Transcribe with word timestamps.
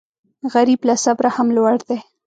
غریب 0.53 0.81
له 0.89 0.95
صبره 1.03 1.29
هم 1.35 1.47
لوړ 1.57 1.75
دی 1.87 1.97